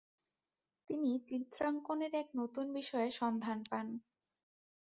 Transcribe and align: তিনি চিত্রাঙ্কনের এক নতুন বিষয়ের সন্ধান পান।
তিনি 0.89 1.11
চিত্রাঙ্কনের 1.27 2.13
এক 2.15 2.27
নতুন 2.35 2.65
বিষয়ের 2.73 3.11
সন্ধান 3.11 3.59
পান। 3.69 3.87